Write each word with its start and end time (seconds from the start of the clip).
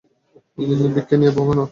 ভিককে 0.95 1.15
নিয়ে 1.19 1.31
ভেবোনা। 1.35 1.63